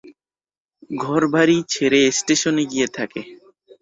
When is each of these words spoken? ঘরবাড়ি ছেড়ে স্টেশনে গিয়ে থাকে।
ঘরবাড়ি 0.99 1.57
ছেড়ে 1.69 2.01
স্টেশনে 2.11 2.63
গিয়ে 2.71 2.87
থাকে। 2.97 3.21